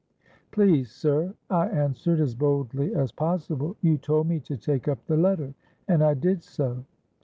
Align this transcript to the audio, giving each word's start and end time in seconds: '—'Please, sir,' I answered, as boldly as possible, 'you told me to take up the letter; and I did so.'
'—'Please, 0.49 0.89
sir,' 0.89 1.35
I 1.51 1.67
answered, 1.67 2.19
as 2.21 2.33
boldly 2.33 2.95
as 2.95 3.11
possible, 3.11 3.77
'you 3.81 3.99
told 3.99 4.25
me 4.27 4.39
to 4.39 4.57
take 4.57 4.87
up 4.87 5.05
the 5.05 5.15
letter; 5.15 5.53
and 5.87 6.03
I 6.03 6.15
did 6.15 6.41
so.' 6.41 6.83